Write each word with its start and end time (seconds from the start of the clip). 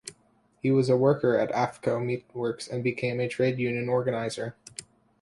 He 0.63 0.71
was 0.71 0.89
a 0.89 0.97
worker 0.97 1.37
at 1.37 1.51
Affco 1.51 2.01
Meatworks 2.03 2.67
and 2.67 2.83
became 2.83 3.19
a 3.19 3.27
trade 3.27 3.59
union 3.59 3.87
organiser. 3.87 4.55